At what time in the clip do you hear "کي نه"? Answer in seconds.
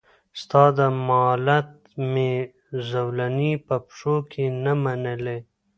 4.31-4.73